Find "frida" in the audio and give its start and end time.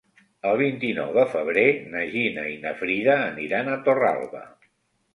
2.83-3.21